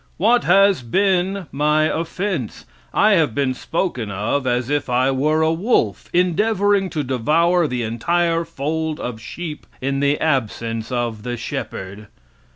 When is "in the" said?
9.79-10.19